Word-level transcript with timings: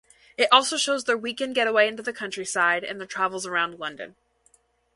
It 0.35 0.47
also 0.51 0.77
shows 0.77 1.03
their 1.03 1.15
weekend 1.15 1.53
getaway 1.53 1.87
into 1.87 2.01
the 2.01 2.11
countryside, 2.11 2.83
and 2.83 2.99
their 2.99 3.05
travels 3.05 3.45
around 3.45 3.77
London. 3.77 4.15